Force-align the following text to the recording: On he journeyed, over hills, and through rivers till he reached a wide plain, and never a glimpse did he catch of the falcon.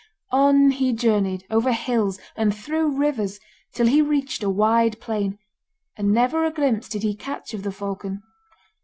On 0.31 0.71
he 0.71 0.93
journeyed, 0.93 1.45
over 1.51 1.71
hills, 1.71 2.17
and 2.35 2.55
through 2.57 2.97
rivers 2.97 3.39
till 3.71 3.85
he 3.85 4.01
reached 4.01 4.41
a 4.41 4.49
wide 4.49 4.99
plain, 4.99 5.37
and 5.95 6.11
never 6.11 6.43
a 6.43 6.49
glimpse 6.49 6.89
did 6.89 7.03
he 7.03 7.15
catch 7.15 7.53
of 7.53 7.61
the 7.61 7.71
falcon. 7.71 8.23